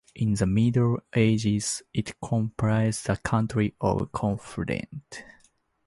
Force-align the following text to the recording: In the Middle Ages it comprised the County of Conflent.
In 0.15 0.33
the 0.33 0.47
Middle 0.47 0.97
Ages 1.13 1.83
it 1.93 2.19
comprised 2.19 3.05
the 3.05 3.17
County 3.17 3.75
of 3.79 4.11
Conflent. 4.11 5.23